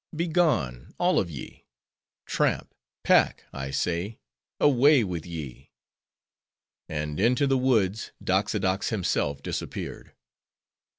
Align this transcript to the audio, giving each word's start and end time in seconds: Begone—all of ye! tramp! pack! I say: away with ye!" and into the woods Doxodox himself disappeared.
Begone—all 0.15 1.19
of 1.19 1.29
ye! 1.29 1.67
tramp! 2.25 2.73
pack! 3.03 3.43
I 3.53 3.69
say: 3.69 4.17
away 4.59 5.03
with 5.03 5.27
ye!" 5.27 5.69
and 6.89 7.19
into 7.19 7.45
the 7.45 7.55
woods 7.59 8.11
Doxodox 8.23 8.89
himself 8.89 9.43
disappeared. 9.43 10.15